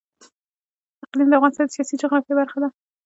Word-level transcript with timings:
اقلیم 1.03 1.27
د 1.29 1.33
افغانستان 1.37 1.65
د 1.67 1.71
سیاسي 1.75 1.95
جغرافیه 2.01 2.35
برخه 2.39 2.57
ده. 2.63 2.69